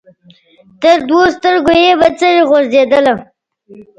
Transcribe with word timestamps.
تر 0.81 0.97
دوو 1.07 1.23
سترګو 1.35 1.73
یې 1.83 1.91
بڅري 1.99 2.41
غورځېدله 2.49 3.13